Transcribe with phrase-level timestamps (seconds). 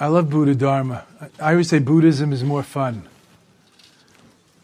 [0.00, 1.04] I love Buddha Dharma.
[1.38, 3.02] I always say Buddhism is more fun.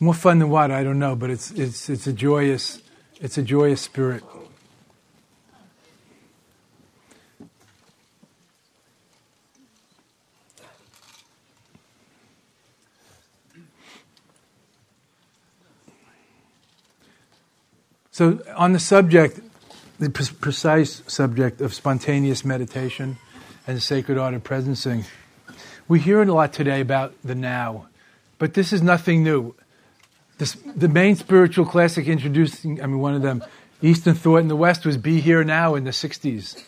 [0.01, 0.71] More fun than what?
[0.71, 2.81] I don't know, but it's, it's, it's, a, joyous,
[3.21, 4.25] it's a joyous spirit.
[18.11, 19.41] So, on the subject,
[19.99, 23.19] the pre- precise subject of spontaneous meditation
[23.67, 25.05] and the sacred art of presencing,
[25.89, 27.87] we hear it a lot today about the now,
[28.39, 29.55] but this is nothing new.
[30.39, 33.43] This, the main spiritual classic introducing, I mean, one of them,
[33.83, 36.63] Eastern thought in the West was be here now in the 60s.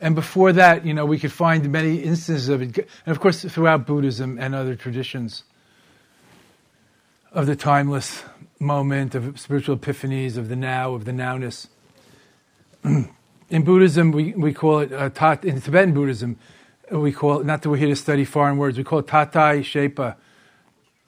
[0.00, 3.44] And before that, you know, we could find many instances of it, and of course,
[3.44, 5.42] throughout Buddhism and other traditions
[7.32, 8.22] of the timeless
[8.58, 11.68] moment of spiritual epiphanies, of the now, of the nowness.
[12.84, 16.36] in Buddhism, we, we call it, uh, tat, in Tibetan Buddhism,
[16.90, 20.16] we call not that we're here to study foreign words, we call it tatai shepa,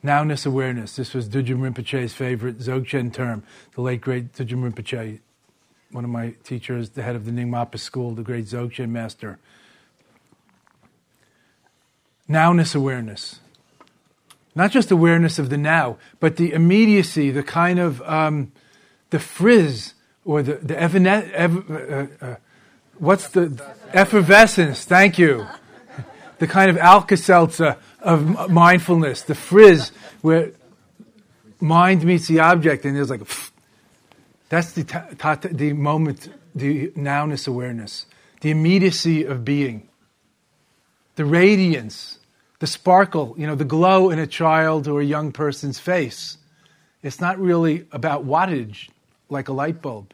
[0.05, 0.97] nowness awareness.
[0.97, 3.42] This was Dudjom Rinpoche's favorite Dzogchen term,
[3.75, 5.20] the late great Dudjom Rinpoche,
[5.91, 9.39] one of my teachers, the head of the Nyingmapa school, the great Dzogchen master.
[12.28, 13.41] Nowness awareness
[14.55, 18.53] not just awareness of the now, but the immediacy, the kind of um,
[19.11, 22.36] the frizz or the the ev- uh, uh,
[22.98, 24.84] what's the effervescence?
[24.84, 25.47] Thank you.
[26.41, 30.50] The kind of Alka-Seltzer of mindfulness, the frizz where
[31.60, 33.52] mind meets the object, and there's like pff,
[34.48, 38.06] that's the ta- ta- the moment, the nowness awareness,
[38.41, 39.88] the immediacy of being,
[41.14, 42.18] the radiance
[42.61, 46.36] the sparkle, you know, the glow in a child or a young person's face.
[47.02, 48.91] It's not really about wattage
[49.30, 50.12] like a light bulb.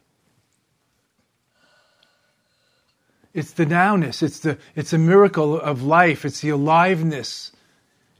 [3.37, 7.53] It's the nowness, it's, the, it's a miracle of life, it's the aliveness,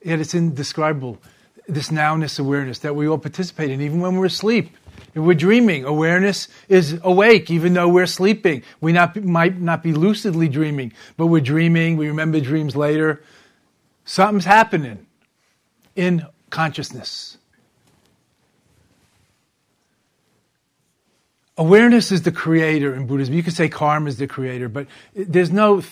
[0.05, 1.17] yet it's indescribable.
[1.67, 4.77] This nowness awareness that we all participate in, even when we're asleep.
[5.15, 8.63] We're dreaming, awareness is awake, even though we're sleeping.
[8.83, 13.23] We not, might not be lucidly dreaming, but we're dreaming, we remember dreams later.
[14.05, 15.07] Something's happening
[15.95, 17.39] in consciousness.
[21.59, 23.35] Awareness is the creator in Buddhism.
[23.35, 25.83] You could say karma is the creator, but there's no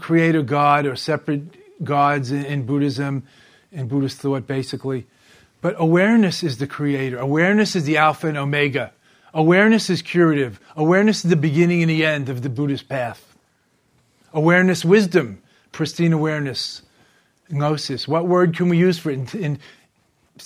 [0.00, 3.24] creator God or separate gods in, in Buddhism,
[3.72, 5.06] in Buddhist thought, basically.
[5.60, 7.18] But awareness is the creator.
[7.18, 8.92] Awareness is the alpha and omega.
[9.34, 10.60] Awareness is curative.
[10.76, 13.36] Awareness is the beginning and the end of the Buddhist path.
[14.32, 15.42] Awareness, wisdom,
[15.72, 16.82] pristine awareness
[17.50, 18.08] gnosis.
[18.08, 19.58] What word can we use for it in, in,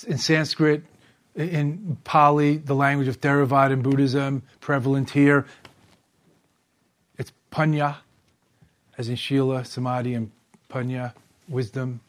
[0.07, 0.83] in Sanskrit,
[1.35, 5.45] in Pali, the language of Theravada and Buddhism, prevalent here?
[7.17, 7.97] It's panya,
[8.97, 10.31] as in Shila, Samadhi, and
[10.69, 11.13] panya,
[11.47, 12.01] wisdom.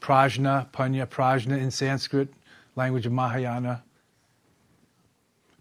[0.00, 2.28] Prajna, panya, prajna in Sanskrit,
[2.76, 3.82] language of Mahayana.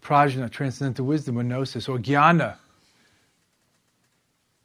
[0.01, 2.57] Prajna, transcendental wisdom or gnosis, or jnana,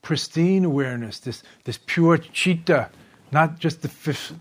[0.02, 2.90] pristine awareness, this, this pure chitta,
[3.32, 4.34] not just the fifth,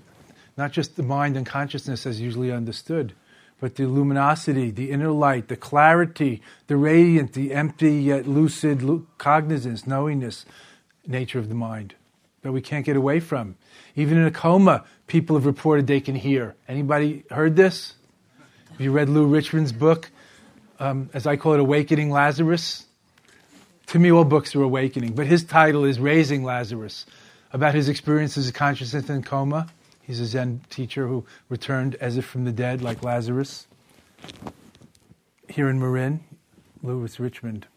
[0.57, 3.13] not just the mind and consciousness as usually understood,
[3.59, 9.85] but the luminosity, the inner light, the clarity, the radiant, the empty yet lucid cognizance,
[9.85, 10.45] knowingness,
[11.05, 11.95] nature of the mind
[12.41, 13.55] that we can't get away from.
[13.95, 16.55] Even in a coma, people have reported they can hear.
[16.67, 17.95] Anybody heard this?
[18.71, 20.09] Have you read Lou Richmond's book,
[20.79, 22.85] um, as I call it, Awakening Lazarus?
[23.87, 27.05] To me, all books are awakening, but his title is Raising Lazarus
[27.51, 29.67] about his experiences of consciousness in coma.
[30.09, 33.67] He's a Zen teacher who returned as if from the dead, like Lazarus.
[35.47, 36.21] Here in Marin,
[36.81, 37.67] Lewis Richmond,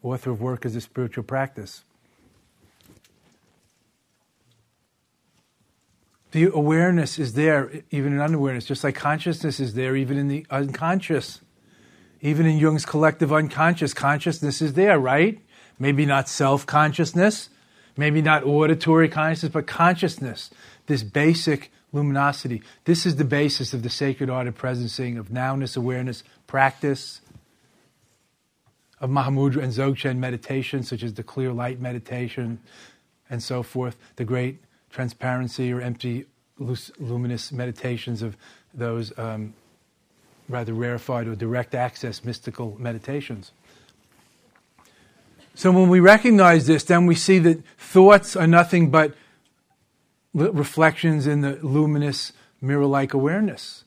[0.00, 1.82] author of Work as a Spiritual Practice.
[6.30, 10.46] The awareness is there, even in unawareness, just like consciousness is there, even in the
[10.50, 11.40] unconscious.
[12.20, 15.40] Even in Jung's collective unconscious, consciousness is there, right?
[15.80, 17.48] Maybe not self consciousness,
[17.96, 20.50] Maybe not auditory consciousness, but consciousness,
[20.86, 22.62] this basic luminosity.
[22.84, 27.20] This is the basis of the sacred art of presencing, of nowness, awareness, practice,
[29.00, 32.60] of Mahamudra and Dzogchen meditation, such as the clear light meditation
[33.28, 36.26] and so forth, the great transparency or empty
[36.58, 38.36] luminous meditations of
[38.72, 39.54] those um,
[40.48, 43.52] rather rarefied or direct access mystical meditations.
[45.54, 49.14] So when we recognize this, then we see that thoughts are nothing but
[50.32, 53.84] reflections in the luminous mirror like awareness.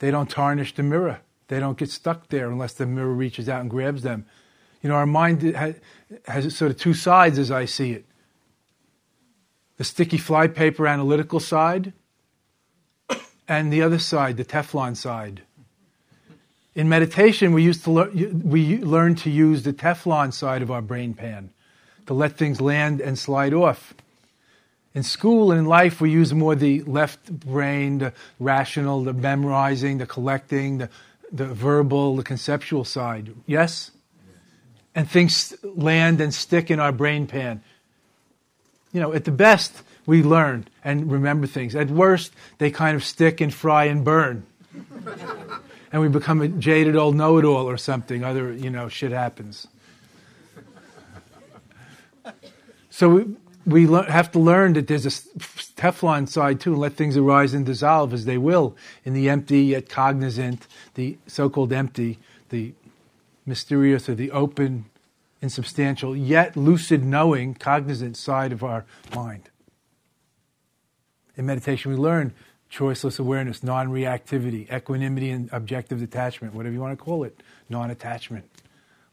[0.00, 1.20] They don't tarnish the mirror.
[1.48, 4.26] They don't get stuck there unless the mirror reaches out and grabs them.
[4.82, 5.42] You know, our mind
[6.26, 8.04] has sort of two sides as I see it.
[9.76, 11.92] the sticky flypaper analytical side,
[13.48, 15.42] and the other side, the Teflon side.
[16.76, 21.14] In meditation, we, used to we learn to use the Teflon side of our brain
[21.14, 21.48] pan
[22.04, 23.94] to let things land and slide off.
[24.94, 29.96] In school and in life, we use more the left brain, the rational, the memorizing,
[29.96, 30.90] the collecting, the,
[31.32, 33.34] the verbal, the conceptual side.
[33.46, 33.90] Yes?
[34.94, 37.62] And things land and stick in our brain pan.
[38.92, 41.74] You know, at the best, we learn and remember things.
[41.74, 44.44] At worst, they kind of stick and fry and burn.
[45.96, 48.22] And we become a jaded old know it all or something.
[48.22, 49.66] Other, you know, shit happens.
[52.90, 53.24] So we,
[53.64, 57.54] we le- have to learn that there's a Teflon side too, and let things arise
[57.54, 58.76] and dissolve as they will
[59.06, 60.66] in the empty yet cognizant,
[60.96, 62.18] the so called empty,
[62.50, 62.74] the
[63.46, 64.84] mysterious or the open,
[65.40, 68.84] insubstantial, yet lucid knowing, cognizant side of our
[69.14, 69.48] mind.
[71.38, 72.34] In meditation, we learn
[72.70, 77.90] choiceless awareness, non reactivity, equanimity, and objective detachment, whatever you want to call it, non
[77.90, 78.44] attachment,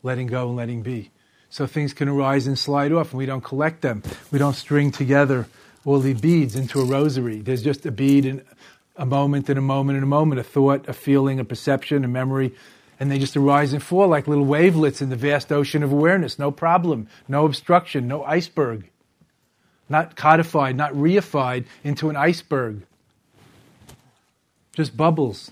[0.02, 1.12] letting go and letting be
[1.54, 4.02] so things can arise and slide off, and we don't collect them.
[4.32, 5.46] We don't string together
[5.86, 7.42] all the beads into a rosary.
[7.42, 8.44] There's just a bead and
[8.96, 12.08] a moment and a moment and a moment, a thought, a feeling, a perception, a
[12.08, 12.56] memory,
[13.00, 16.40] and they just arise and fall like little wavelets in the vast ocean of awareness.
[16.40, 18.90] No problem, no obstruction, no iceberg.
[19.90, 22.82] Not codified, not reified into an iceberg.
[24.74, 25.52] Just bubbles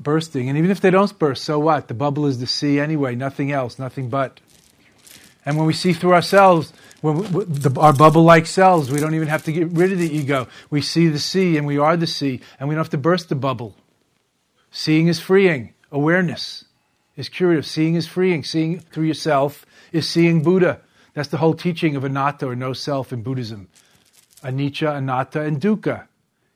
[0.00, 0.48] bursting.
[0.48, 1.88] And even if they don't burst, so what?
[1.88, 4.40] The bubble is the sea anyway, nothing else, nothing but.
[5.44, 6.72] And when we see through ourselves,
[7.02, 10.08] when we, the, our bubble-like selves, we don't even have to get rid of the
[10.08, 10.48] ego.
[10.70, 13.28] We see the sea, and we are the sea, and we don't have to burst
[13.28, 13.76] the bubble.
[14.70, 15.74] Seeing is freeing.
[15.92, 16.64] Awareness
[17.16, 17.66] is curative.
[17.66, 18.42] Seeing is freeing.
[18.42, 20.80] Seeing through yourself is seeing Buddha.
[21.12, 23.68] That's the whole teaching of anatta or no self in Buddhism.
[24.42, 26.08] Anicca, anatta, and dukkha.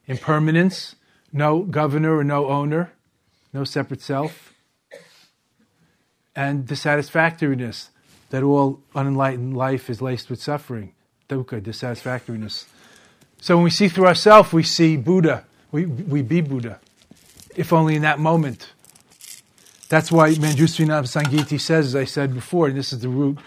[0.06, 0.96] Impermanence,
[1.32, 2.92] no governor or no owner,
[3.52, 4.54] no separate self.
[6.34, 7.90] And dissatisfactoriness,
[8.30, 10.92] that all unenlightened life is laced with suffering,
[11.28, 12.66] dukkha, dissatisfactoriness.
[13.40, 15.44] So when we see through ourselves, we see Buddha.
[15.72, 16.80] We, we be Buddha,
[17.56, 18.72] if only in that moment.
[19.88, 23.38] That's why Manjusri Sangiti says, as I said before, and this is the root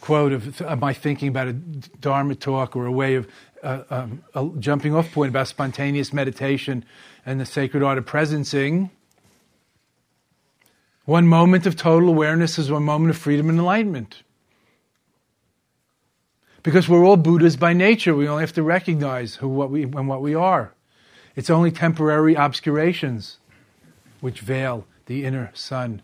[0.00, 3.26] quote of, of my thinking about a Dharma talk or a way of
[3.64, 6.84] uh, um, a jumping off point about spontaneous meditation
[7.26, 8.90] and the sacred art of presencing.
[11.06, 14.22] One moment of total awareness is one moment of freedom and enlightenment.
[16.62, 20.08] Because we're all Buddhas by nature, we only have to recognize who, what we, and
[20.08, 20.72] what we are.
[21.36, 23.38] It's only temporary obscurations
[24.20, 26.00] which veil the inner sun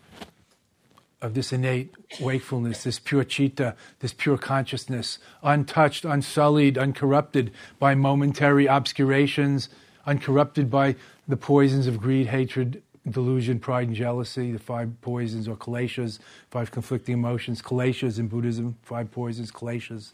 [1.23, 8.67] of this innate wakefulness, this pure citta, this pure consciousness, untouched, unsullied, uncorrupted by momentary
[8.67, 9.69] obscurations,
[10.07, 10.97] uncorrupted by
[11.29, 16.19] the poisons of greed, hatred, delusion, pride, and jealousy, the five poisons or kileshas,
[16.51, 20.13] five conflicting emotions, kileshas in Buddhism, five poisons, kileshas.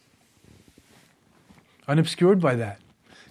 [1.88, 2.80] Unobscured by that.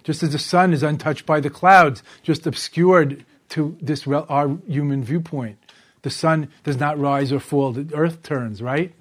[0.02, 5.04] Just as the sun is untouched by the clouds, just obscured to this our human
[5.04, 5.58] viewpoint.
[6.06, 8.94] The sun does not rise or fall, the earth turns, right?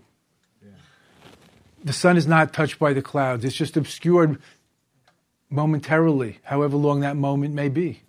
[1.83, 4.41] The sun is not touched by the clouds, it's just obscured
[5.51, 8.01] momentarily, however long that moment may be,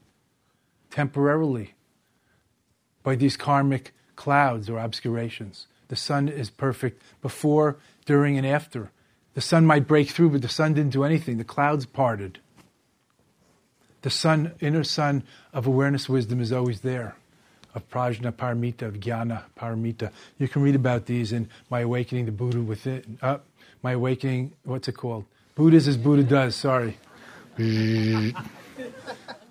[0.88, 1.74] temporarily
[3.02, 5.66] by these karmic clouds or obscurations.
[5.88, 8.92] The sun is perfect before, during, and after.
[9.34, 11.36] The sun might break through, but the sun didn't do anything.
[11.36, 12.38] The clouds parted.
[14.00, 17.16] The sun, inner sun of awareness wisdom is always there,
[17.76, 20.10] of prajna paramita, of jnana paramita.
[20.38, 23.18] You can read about these in My Awakening the Buddha Within.
[23.22, 23.38] Uh,
[23.82, 25.26] my Awakening, what's it called?
[25.54, 26.96] Buddha's as Buddha does, sorry.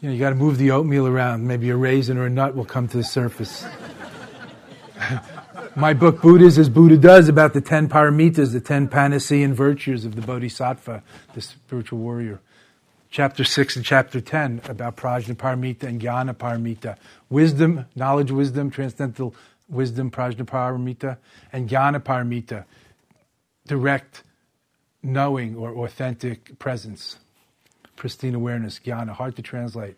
[0.01, 1.47] You know, you got to move the oatmeal around.
[1.47, 3.65] Maybe a raisin or a nut will come to the surface.
[5.75, 10.15] My book, Buddhas as Buddha Does, about the ten paramitas, the ten Panacean virtues of
[10.15, 11.01] the Bodhisattva,
[11.33, 12.39] the spiritual warrior.
[13.15, 16.97] Chapter 6 and chapter 10 about Prajna Paramita and Jnana Paramita.
[17.29, 19.33] Wisdom, knowledge, wisdom, transcendental
[19.69, 21.15] wisdom, Prajna Paramita,
[21.53, 22.65] and Jnana Paramita,
[23.67, 24.23] direct
[25.01, 27.15] knowing or authentic presence
[27.95, 29.95] pristine awareness, jnana, hard to translate.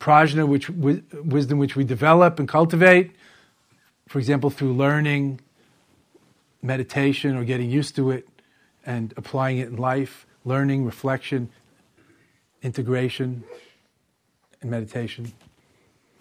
[0.00, 3.12] Prajna, which wisdom which we develop and cultivate,
[4.08, 5.40] for example, through learning,
[6.60, 8.26] meditation, or getting used to it
[8.84, 11.48] and applying it in life, learning, reflection,
[12.62, 13.44] integration,
[14.60, 15.32] and meditation.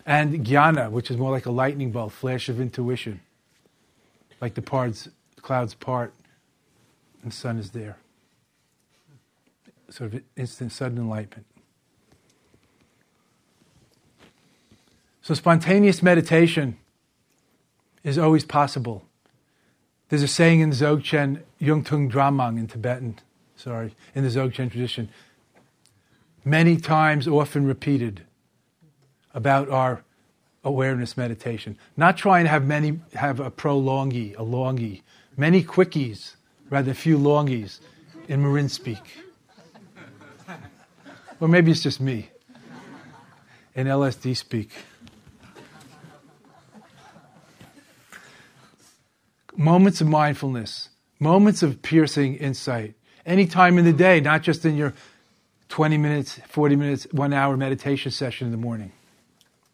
[0.05, 3.21] And jnana, which is more like a lightning bolt, flash of intuition,
[4.39, 4.61] like the
[5.41, 6.13] clouds part,
[7.21, 7.97] and the sun is there
[9.91, 11.45] sort of instant, sudden enlightenment.
[15.21, 16.77] So, spontaneous meditation
[18.03, 19.05] is always possible.
[20.09, 23.19] There's a saying in Dzogchen, Yungtung Dramang in Tibetan,
[23.55, 25.09] sorry, in the Dzogchen tradition,
[26.43, 28.21] many times, often repeated,
[29.33, 30.03] about our
[30.63, 31.77] awareness meditation.
[31.95, 35.01] Not trying to have many, have a prolongi, a longi,
[35.37, 36.35] many quickies,
[36.69, 37.79] rather few longies
[38.27, 39.23] in Marin speak.
[41.39, 42.29] or maybe it's just me
[43.75, 44.71] in LSD speak.
[49.61, 52.95] moments of mindfulness, moments of piercing insight,
[53.25, 54.93] any time in the day, not just in your
[55.71, 58.91] 20 minutes, 40 minutes, one hour meditation session in the morning,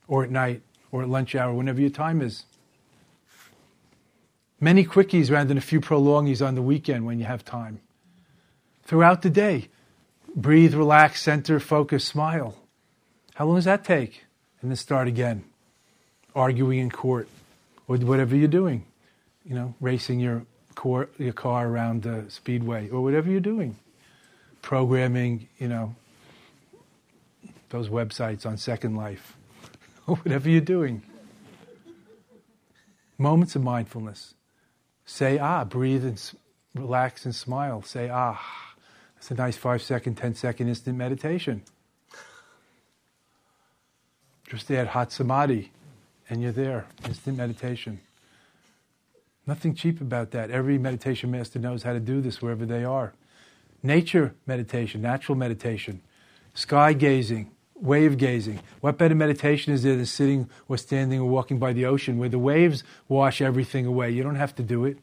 [0.07, 0.61] or at night,
[0.91, 2.43] or at lunch hour, whenever your time is.
[4.59, 7.81] Many quickies rather than a few prolongies on the weekend when you have time.
[8.83, 9.67] Throughout the day,
[10.35, 12.57] breathe, relax, center, focus, smile.
[13.35, 14.23] How long does that take?
[14.61, 15.43] And then start again,
[16.33, 17.27] arguing in court,
[17.87, 18.85] or whatever you're doing
[19.47, 23.77] you know, racing your, car, your car around the speedway or whatever you're doing.
[24.67, 25.95] Programming, you know,
[27.69, 29.37] those websites on Second Life
[30.05, 31.03] or whatever you're doing.
[33.17, 34.33] Moments of mindfulness.
[35.05, 36.21] Say ah, breathe and
[36.75, 37.81] relax and smile.
[37.81, 38.43] Say ah.
[39.15, 41.61] It's a nice five second, ten second instant meditation.
[44.49, 45.71] Just add hot samadhi
[46.29, 46.87] and you're there.
[47.05, 48.01] Instant meditation.
[49.45, 50.51] Nothing cheap about that.
[50.51, 53.13] Every meditation master knows how to do this wherever they are.
[53.87, 56.01] Nature meditation, natural meditation,
[56.53, 58.59] sky gazing, wave gazing.
[58.81, 62.27] What better meditation is there than sitting or standing or walking by the ocean where
[62.27, 64.11] the waves wash everything away?
[64.11, 64.97] You don't have to do it.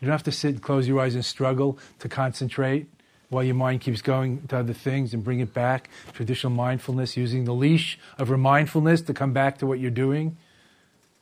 [0.00, 2.88] You don't have to sit and close your eyes and struggle to concentrate
[3.28, 5.88] while your mind keeps going to other things and bring it back.
[6.12, 10.36] Traditional mindfulness, using the leash of mindfulness to come back to what you're doing,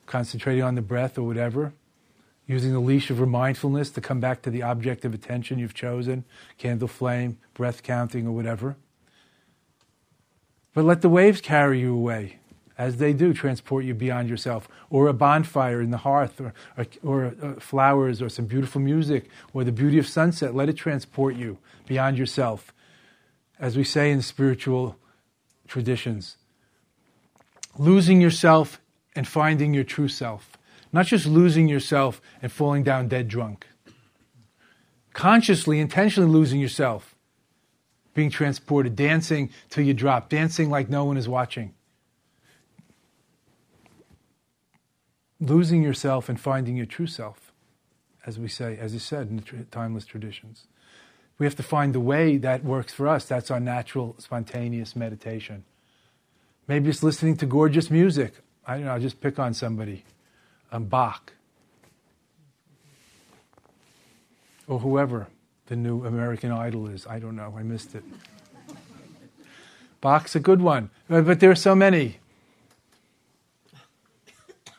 [0.06, 1.74] concentrating on the breath or whatever
[2.48, 6.24] using the leash of mindfulness to come back to the object of attention you've chosen,
[6.56, 8.74] candle flame, breath counting, or whatever.
[10.72, 12.38] But let the waves carry you away,
[12.78, 16.86] as they do, transport you beyond yourself, or a bonfire in the hearth, or, or,
[17.02, 20.54] or uh, flowers, or some beautiful music, or the beauty of sunset.
[20.54, 22.72] Let it transport you beyond yourself.
[23.60, 24.96] As we say in spiritual
[25.66, 26.36] traditions,
[27.76, 28.80] losing yourself
[29.14, 30.57] and finding your true self.
[30.92, 33.66] Not just losing yourself and falling down dead drunk.
[35.12, 37.14] Consciously, intentionally losing yourself,
[38.14, 41.74] being transported, dancing till you drop, dancing like no one is watching.
[45.40, 47.52] Losing yourself and finding your true self,
[48.26, 50.66] as we say, as is said in the timeless traditions.
[51.38, 53.24] We have to find the way that works for us.
[53.24, 55.64] That's our natural, spontaneous meditation.
[56.66, 58.34] Maybe it's listening to gorgeous music.
[58.66, 60.04] I don't know, I'll just pick on somebody
[60.72, 61.32] um, Bach
[64.66, 65.26] or whoever
[65.66, 67.06] the new American Idol is.
[67.06, 67.54] I don't know.
[67.56, 68.04] I missed it.
[70.00, 72.18] Bach's a good one, but there are so many.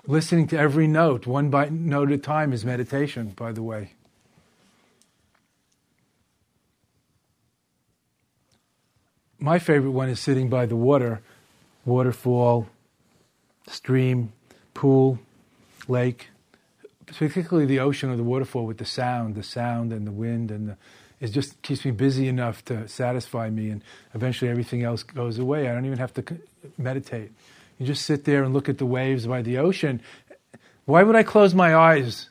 [0.07, 3.91] Listening to every note, one by note at a time, is meditation, by the way.
[9.37, 11.21] My favorite one is sitting by the water,
[11.85, 12.67] waterfall,
[13.67, 14.33] stream,
[14.73, 15.19] pool,
[15.89, 16.29] lake,
[17.05, 20.69] particularly the ocean or the waterfall with the sound, the sound and the wind and
[20.69, 20.77] the,
[21.19, 25.67] it just keeps me busy enough to satisfy me, and eventually everything else goes away.
[25.67, 26.23] I don't even have to
[26.77, 27.31] meditate.
[27.77, 30.01] You just sit there and look at the waves by the ocean.
[30.85, 32.29] Why would I close my eyes?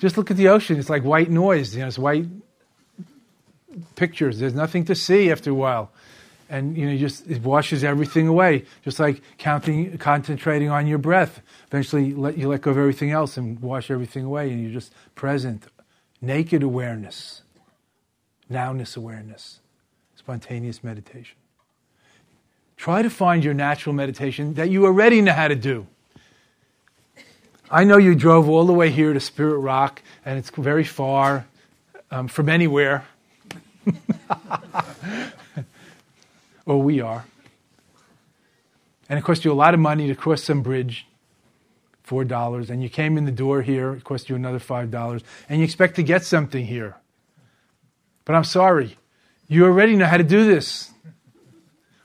[0.00, 0.76] Just look at the ocean.
[0.76, 1.74] It's like white noise.
[1.74, 2.26] You know, it's white
[3.94, 4.40] pictures.
[4.40, 5.92] There's nothing to see after a while
[6.48, 8.64] and you know, just it washes everything away.
[8.84, 11.40] Just like counting, concentrating on your breath.
[11.68, 14.92] Eventually, let you let go of everything else and wash everything away, and you're just
[15.14, 15.64] present,
[16.20, 17.42] naked awareness,
[18.50, 19.60] nowness awareness,
[20.14, 21.36] spontaneous meditation.
[22.76, 25.86] Try to find your natural meditation that you already know how to do.
[27.70, 31.46] I know you drove all the way here to Spirit Rock, and it's very far
[32.10, 33.04] um, from anywhere.
[36.66, 37.24] or we are.
[39.08, 41.06] And it cost you a lot of money to cross some bridge,
[42.02, 45.22] four dollars, and you came in the door here, it cost you another five dollars,
[45.48, 46.96] and you expect to get something here.
[48.24, 48.96] But I'm sorry,
[49.46, 50.90] you already know how to do this.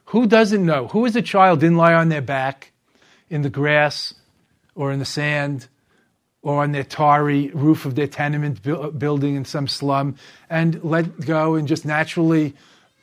[0.05, 0.87] Who doesn't know?
[0.89, 2.71] Who as a child didn't lie on their back
[3.29, 4.13] in the grass
[4.75, 5.67] or in the sand
[6.41, 10.15] or on their tarry roof of their tenement bu- building in some slum
[10.49, 12.53] and let go and just naturally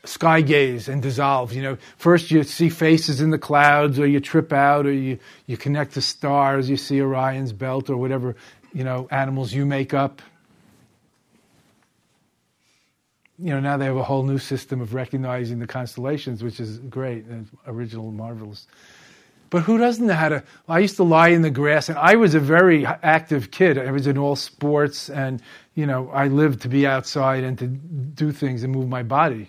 [0.09, 1.53] sky gaze and dissolve.
[1.53, 5.19] You know, first you see faces in the clouds, or you trip out, or you,
[5.47, 8.35] you connect to stars, you see Orion's belt, or whatever,
[8.73, 10.23] you know, animals you make up.
[13.39, 16.79] You know, now they have a whole new system of recognizing the constellations, which is
[16.79, 18.67] great and original, and marvelous.
[19.51, 20.43] But who doesn't know how to?
[20.69, 23.79] I used to lie in the grass, and I was a very active kid.
[23.79, 25.41] I was in all sports, and
[25.75, 29.49] you know, I lived to be outside and to do things and move my body.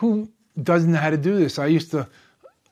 [0.00, 0.28] Who
[0.60, 1.58] doesn't know how to do this?
[1.58, 2.08] I used to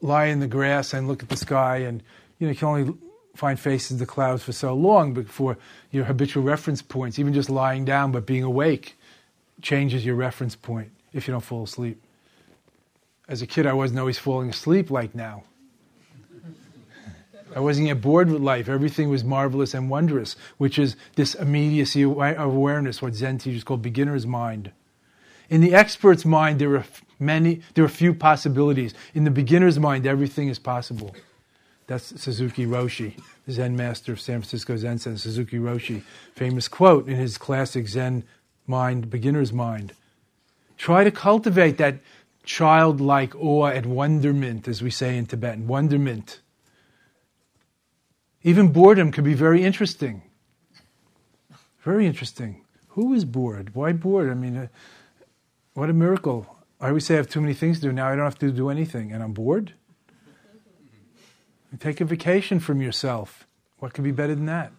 [0.01, 2.03] lie in the grass and look at the sky, and
[2.39, 2.95] you know, you can only
[3.35, 5.57] find faces in the clouds for so long before
[5.91, 7.19] your habitual reference points.
[7.19, 8.99] Even just lying down, but being awake,
[9.63, 12.01] changes your reference point if you don't fall asleep
[13.29, 15.45] as a kid, I wasn't always falling asleep like now.
[17.55, 18.69] I wasn't yet bored with life.
[18.69, 23.77] Everything was marvelous and wondrous, which is this immediacy of awareness, what Zen teachers call
[23.77, 24.71] beginner's mind.
[25.49, 26.85] In the expert's mind, there are
[27.19, 28.95] many, there are few possibilities.
[29.15, 31.15] In the beginner's mind, everything is possible.
[31.87, 33.15] That's Suzuki Roshi,
[33.47, 36.03] the Zen master of San Francisco Zen Center, Suzuki Roshi.
[36.35, 38.25] Famous quote in his classic Zen
[38.67, 39.95] mind, beginner's mind.
[40.77, 42.01] Try to cultivate that
[42.45, 46.41] childlike awe and wonderment, as we say in Tibetan, wonderment.
[48.43, 50.23] Even boredom can be very interesting.
[51.81, 52.65] Very interesting.
[52.89, 53.75] Who is bored?
[53.75, 54.31] Why bored?
[54.31, 54.67] I mean, uh,
[55.75, 56.58] what a miracle.
[56.81, 57.93] I always say I have too many things to do.
[57.93, 59.73] Now I don't have to do anything, and I'm bored.
[61.79, 63.47] Take a vacation from yourself.
[63.79, 64.73] What could be better than that?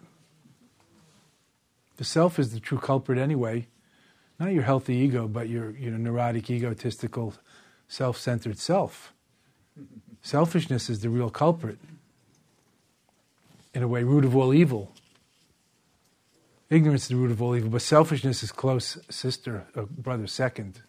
[1.96, 3.68] The self is the true culprit anyway.
[4.38, 7.34] Not your healthy ego, but your, neurotic, egotistical
[7.88, 9.12] self centered self.
[10.22, 11.78] Selfishness is the real culprit.
[13.72, 14.92] In a way, root of all evil.
[16.70, 20.80] Ignorance is the root of all evil, but selfishness is close sister, or brother second.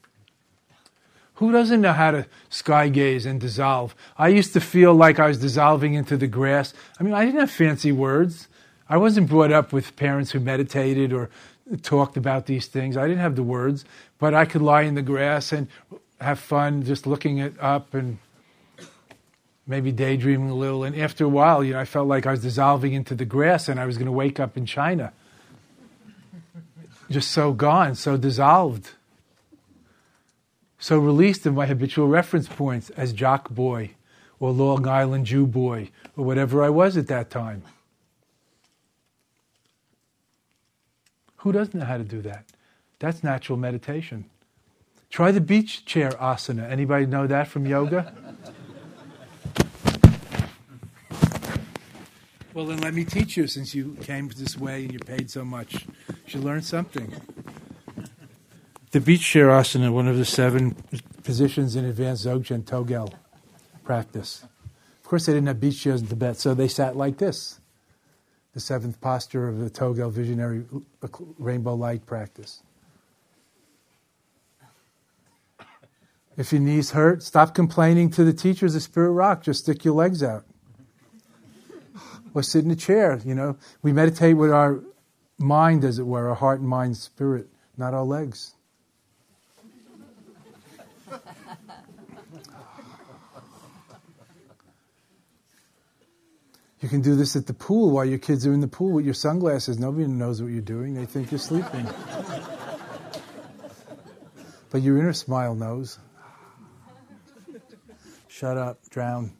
[1.41, 3.95] Who doesn't know how to sky gaze and dissolve?
[4.15, 6.71] I used to feel like I was dissolving into the grass.
[6.99, 8.47] I mean, I didn't have fancy words.
[8.87, 11.31] I wasn't brought up with parents who meditated or
[11.81, 12.95] talked about these things.
[12.95, 13.85] I didn't have the words,
[14.19, 15.67] but I could lie in the grass and
[16.19, 18.19] have fun just looking it up and
[19.65, 20.83] maybe daydreaming a little.
[20.83, 23.67] And after a while, you know, I felt like I was dissolving into the grass
[23.67, 25.11] and I was going to wake up in China.
[27.09, 28.91] Just so gone, so dissolved.
[30.81, 33.91] So released of my habitual reference points as Jock Boy
[34.39, 37.61] or Long Island Jew Boy or whatever I was at that time.
[41.37, 42.45] Who doesn't know how to do that?
[42.97, 44.25] That's natural meditation.
[45.11, 46.67] Try the beach chair asana.
[46.67, 48.15] Anybody know that from yoga?
[52.55, 55.45] well, then let me teach you since you came this way and you paid so
[55.45, 55.85] much.
[56.07, 57.13] You should learn something.
[58.91, 60.75] The beach chair asana, one of the seven
[61.23, 63.13] positions in advanced Dzogchen Togel
[63.85, 64.43] practice.
[65.01, 67.61] Of course, they didn't have beach chairs in Tibet, so they sat like this.
[68.53, 70.65] The seventh posture of the Togel visionary
[71.39, 72.63] rainbow light practice.
[76.35, 79.41] If your knees hurt, stop complaining to the teachers of Spirit Rock.
[79.43, 80.43] Just stick your legs out.
[82.33, 83.57] Or sit in a chair, you know.
[83.81, 84.81] We meditate with our
[85.37, 88.55] mind, as it were, our heart and mind, spirit, not our legs.
[96.81, 99.05] You can do this at the pool while your kids are in the pool with
[99.05, 99.77] your sunglasses.
[99.77, 100.95] Nobody knows what you're doing.
[100.95, 101.87] They think you're sleeping.
[104.71, 105.99] but your inner smile knows.
[108.27, 109.31] Shut up, drown.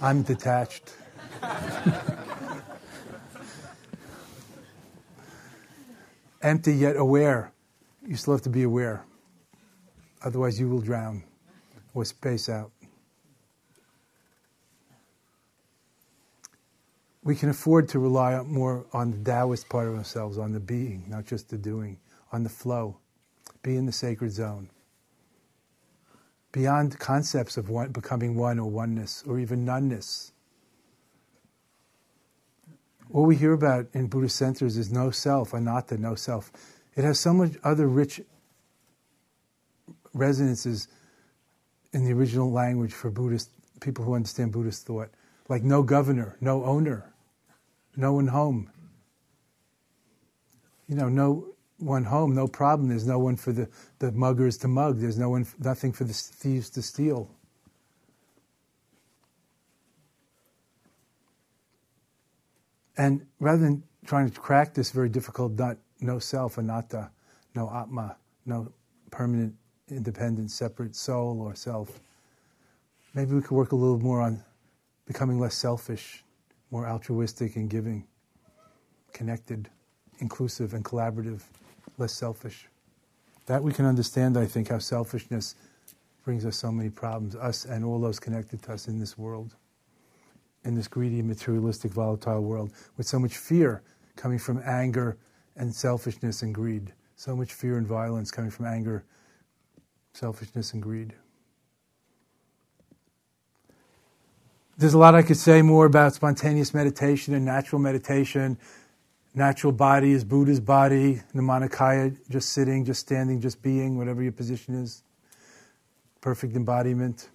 [0.00, 0.94] I'm detached.
[6.40, 7.52] Empty yet aware.
[8.06, 9.04] You still have to be aware.
[10.24, 11.22] Otherwise, you will drown
[11.92, 12.72] or space out.
[17.24, 21.04] We can afford to rely more on the Taoist part of ourselves, on the being,
[21.08, 21.98] not just the doing,
[22.32, 22.98] on the flow.
[23.62, 24.68] Be in the sacred zone
[26.52, 30.32] beyond concepts of one, becoming one or oneness or even noneness.
[33.08, 36.52] What we hear about in Buddhist centers is no self, anatta, no self.
[36.94, 38.20] It has so much other rich
[40.14, 40.88] resonances
[41.92, 45.10] in the original language for Buddhist people who understand Buddhist thought,
[45.48, 47.11] like no governor, no owner,
[47.96, 48.70] no one home.
[50.88, 52.88] You know, no one home, no problem.
[52.88, 55.00] There's no one for the, the muggers to mug.
[55.00, 57.30] There's no one, nothing for the thieves to steal.
[62.96, 67.10] And rather than trying to crack this very difficult nut, no self, anatta,
[67.54, 68.72] no atma, no
[69.10, 69.54] permanent,
[69.88, 72.00] independent, separate soul or self,
[73.14, 74.42] maybe we could work a little more on
[75.06, 76.22] becoming less selfish
[76.72, 78.04] more altruistic and giving,
[79.12, 79.68] connected,
[80.18, 81.42] inclusive and collaborative,
[81.98, 82.66] less selfish.
[83.46, 85.54] That we can understand, I think, how selfishness
[86.24, 89.54] brings us so many problems, us and all those connected to us in this world,
[90.64, 93.82] in this greedy, materialistic, volatile world, with so much fear
[94.16, 95.18] coming from anger
[95.56, 99.04] and selfishness and greed, so much fear and violence coming from anger,
[100.14, 101.14] selfishness, and greed.
[104.82, 108.58] There's a lot I could say more about spontaneous meditation and natural meditation.
[109.32, 114.74] Natural body is Buddha's body, Nirmanakaya, just sitting, just standing, just being, whatever your position
[114.74, 115.04] is.
[116.20, 117.28] Perfect embodiment.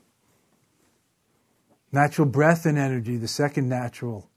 [1.93, 4.29] Natural breath and energy, the second natural,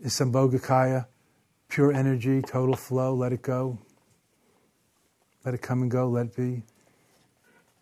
[0.00, 1.06] is Sambhogakaya,
[1.68, 3.78] pure energy, total flow, let it go.
[5.44, 6.62] Let it come and go, let it be.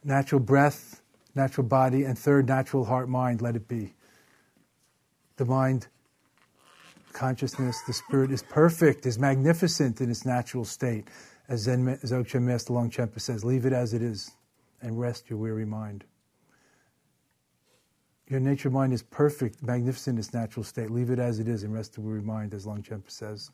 [0.02, 1.01] Natural breath,
[1.34, 3.94] natural body, and third, natural heart mind, let it be.
[5.36, 5.88] The mind,
[7.12, 11.08] consciousness, the spirit is perfect, is magnificent in its natural state.
[11.48, 14.32] As Zen Dzogchen Master Longchenpa says, leave it as it is
[14.80, 16.04] and rest your weary mind.
[18.28, 20.90] Your nature mind is perfect, magnificent in its natural state.
[20.90, 23.50] Leave it as it is and rest the weary mind, as Longchenpa says.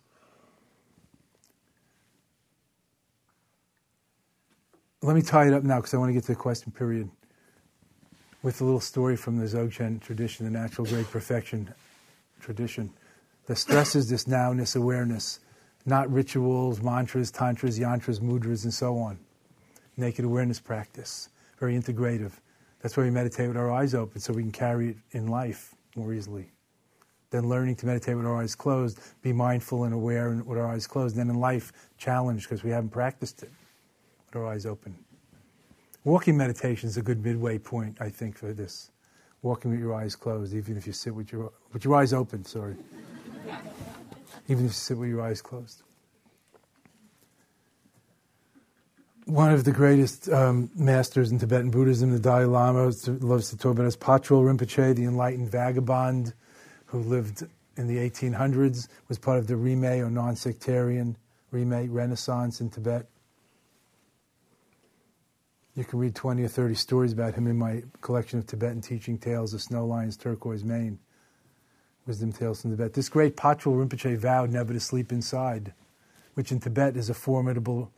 [5.03, 7.09] Let me tie it up now because I want to get to the question period
[8.43, 11.73] with a little story from the Dzogchen tradition, the natural great perfection
[12.41, 12.91] tradition
[13.47, 15.41] that stresses this nowness awareness,
[15.87, 19.19] not rituals, mantras, tantras, yantras, mudras, and so on.
[19.97, 22.33] Naked awareness practice, very integrative.
[22.81, 25.75] That's why we meditate with our eyes open so we can carry it in life
[25.97, 26.53] more easily.
[27.31, 30.87] Then learning to meditate with our eyes closed, be mindful and aware with our eyes
[30.87, 31.17] closed.
[31.17, 33.51] Then in life, challenged because we haven't practiced it
[34.27, 34.97] with our eyes open.
[36.09, 38.91] Walking meditation is a good midway point, I think, for this.
[39.43, 42.47] Walking with your eyes closed, even if you sit with your with your eyes open.
[42.47, 42.77] Sorry,
[44.49, 45.83] even if you sit with your eyes closed.
[49.27, 52.91] One of the greatest um, masters in Tibetan Buddhism, the Dalai Lama,
[53.21, 56.33] loves to talk about as Rinpoche, the enlightened vagabond
[56.87, 57.43] who lived
[57.77, 61.19] in the 1800s, was part of the Rimé or non-sectarian
[61.53, 63.07] Rimé Renaissance in Tibet.
[65.79, 69.17] You can read 20 or 30 stories about him in my collection of Tibetan teaching
[69.17, 70.99] tales of Snow Lion's Turquoise Mane.
[72.05, 72.95] Wisdom Tales from Tibet.
[72.95, 75.73] This great Patrul Rinpoche vowed never to sleep inside,
[76.35, 77.93] which in Tibet is a formidable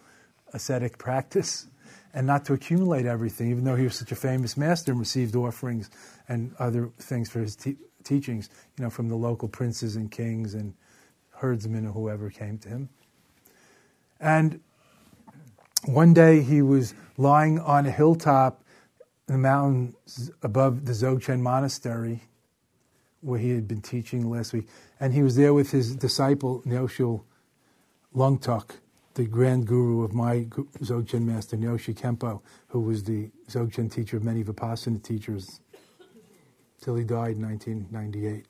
[0.52, 1.68] ascetic practice,
[2.12, 5.34] and not to accumulate everything, even though he was such a famous master and received
[5.34, 5.88] offerings
[6.28, 10.52] and other things for his te- teachings, you know, from the local princes and kings
[10.52, 10.74] and
[11.36, 12.90] herdsmen or whoever came to him.
[14.20, 14.60] And
[15.84, 18.62] one day he was lying on a hilltop
[19.28, 22.22] in the mountains above the Dzogchen monastery
[23.20, 24.66] where he had been teaching last week.
[24.98, 27.22] And he was there with his disciple, Nyoshul
[28.14, 28.76] Lungtok,
[29.14, 34.24] the grand guru of my Dzogchen master, Nyoshul Khenpo, who was the Dzogchen teacher of
[34.24, 35.60] many Vipassana teachers
[36.80, 38.46] till he died in 1998.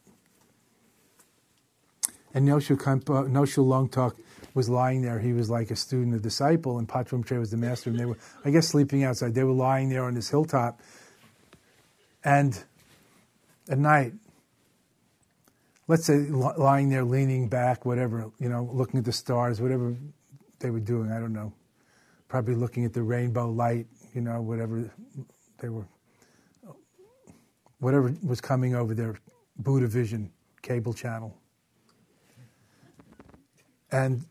[2.33, 4.16] And Nyoshul, Khenpo, uh, Nyoshul Lungtok
[4.55, 5.19] was lying there.
[5.19, 7.90] He was like a student, a disciple, and Patrul Rinpoche was the master.
[7.90, 9.35] And they were, I guess, sleeping outside.
[9.35, 10.81] They were lying there on this hilltop.
[12.25, 12.62] And
[13.69, 14.12] at night,
[15.88, 19.97] let's say lying there, leaning back, whatever, you know, looking at the stars, whatever
[20.61, 21.53] they were doing, I don't know.
[22.29, 24.93] Probably looking at the rainbow light, you know, whatever
[25.59, 25.87] they were,
[27.81, 29.16] whatever was coming over their
[29.57, 30.31] Buddha Vision
[30.62, 31.39] cable channel.
[33.92, 34.24] And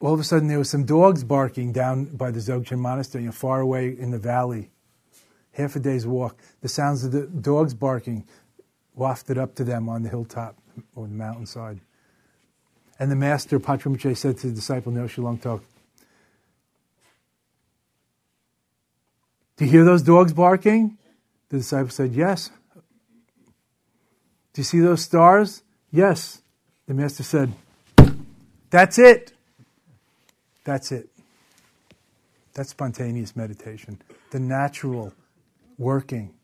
[0.00, 3.60] all of a sudden there was some dogs barking down by the Dzogchen monastery, far
[3.60, 4.70] away in the valley.
[5.52, 6.40] Half a day's walk.
[6.60, 8.26] The sounds of the dogs barking
[8.94, 10.56] wafted up to them on the hilltop
[10.94, 11.80] or the mountainside.
[12.98, 15.62] And the master, Patrul Rinpoche, said to the disciple Nyoshul Lungtok,
[19.56, 20.98] Do you hear those dogs barking?
[21.48, 22.50] The disciple said, Yes.
[24.52, 25.62] Do you see those stars?
[25.90, 26.42] Yes.
[26.86, 27.52] The master said,
[28.70, 29.32] That's it.
[30.64, 31.08] That's it.
[32.54, 35.14] That's spontaneous meditation, the natural
[35.78, 36.34] working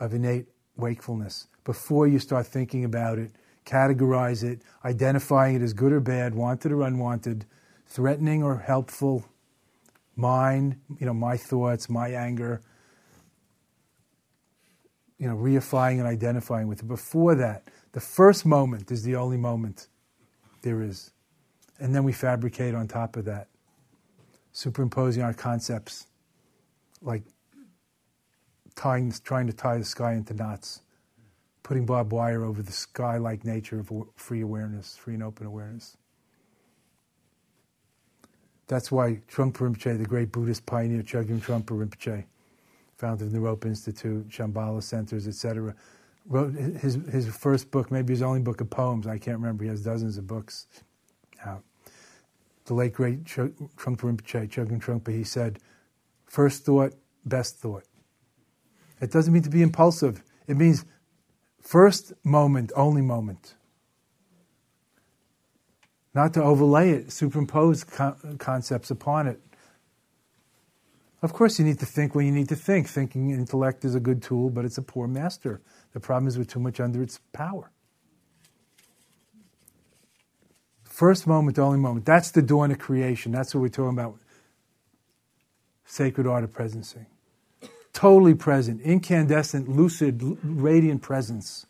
[0.00, 3.32] of innate wakefulness before you start thinking about it,
[3.64, 7.46] categorize it, identifying it as good or bad, wanted or unwanted,
[7.86, 9.24] threatening or helpful,
[10.16, 12.60] mine, you know, my thoughts, my anger,
[15.18, 16.88] you know, reifying and identifying with it.
[16.88, 19.88] Before that, The first moment is the only moment
[20.62, 21.11] there is.
[21.82, 23.48] And then we fabricate on top of that,
[24.52, 26.06] superimposing our concepts
[27.00, 27.24] like
[28.76, 30.82] tying, trying to tie the sky into knots,
[31.64, 35.96] putting barbed wire over the sky like nature of free awareness, free and open awareness.
[38.68, 42.26] That's why Trungpa Rinpoche, the great Buddhist pioneer Chogyam Trungpa Rinpoche,
[42.96, 45.74] founder of the Naropa Institute, Shambhala Centers, etc.,
[46.26, 49.08] wrote his, his first book, maybe his only book of poems.
[49.08, 49.64] I can't remember.
[49.64, 50.68] He has dozens of books
[51.44, 51.64] out.
[52.64, 55.58] The late great Trungpa Rinpoche, Chogyam Trungpa, he said,
[56.26, 56.94] first thought,
[57.24, 57.84] best thought.
[59.00, 60.22] It doesn't mean to be impulsive.
[60.46, 60.84] It means
[61.60, 63.54] first moment, only moment.
[66.14, 69.40] Not to overlay it, superimpose co- concepts upon it.
[71.22, 72.88] Of course, you need to think when you need to think.
[72.88, 75.60] Thinking intellect is a good tool, but it's a poor master.
[75.92, 77.70] The problem is we're too much under its power.
[81.02, 82.06] First moment, the only moment.
[82.06, 83.32] That's the dawn of creation.
[83.32, 84.20] That's what we're talking about.
[85.84, 87.06] Sacred art of presencing.
[87.92, 91.66] Totally present, incandescent, lucid, radiant presence.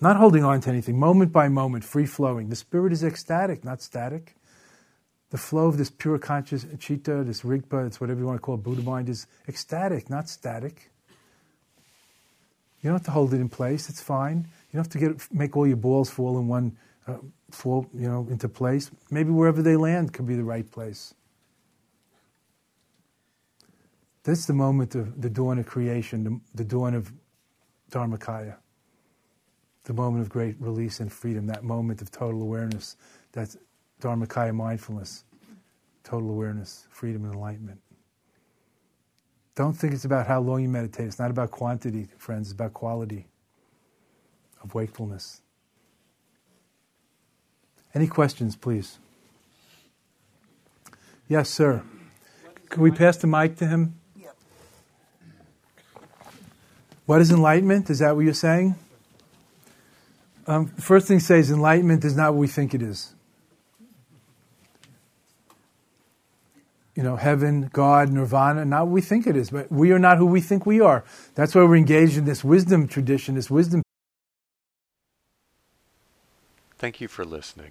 [0.00, 2.50] Not holding on to anything, moment by moment, free flowing.
[2.50, 4.36] The spirit is ecstatic, not static.
[5.30, 8.54] The flow of this pure conscious chitta, this rigpa, it's whatever you want to call
[8.54, 10.92] it, Buddha mind, is ecstatic, not static.
[12.80, 13.88] You don't have to hold it in place.
[13.88, 14.46] It's fine.
[14.70, 16.76] You don't have to get make all your balls fall in one,
[17.08, 17.16] uh,
[17.50, 18.90] fall you know into place.
[19.10, 21.14] Maybe wherever they land could be the right place.
[24.24, 27.12] That's the moment of the dawn of creation, the, the dawn of
[27.90, 28.56] Dharmakaya,
[29.84, 32.96] the moment of great release and freedom, that moment of total awareness.
[33.32, 33.56] That's
[34.00, 35.24] Dharmakaya mindfulness,
[36.04, 37.80] total awareness, freedom, and enlightenment.
[39.56, 41.06] Don't think it's about how long you meditate.
[41.08, 42.48] It's not about quantity, friends.
[42.48, 43.26] It's about quality
[44.64, 45.41] of wakefulness.
[47.94, 48.98] Any questions, please?
[51.28, 51.82] Yes, sir.
[52.68, 53.94] Can we pass the mic to him?
[57.04, 57.90] What is enlightenment?
[57.90, 58.76] Is that what you're saying?
[60.46, 63.14] Um, first thing says enlightenment is not what we think it is.
[66.94, 70.18] You know, heaven, God, nirvana, not what we think it is, but we are not
[70.18, 71.04] who we think we are.
[71.34, 73.82] That's why we're engaged in this wisdom tradition, this wisdom.
[76.76, 77.70] Thank you for listening.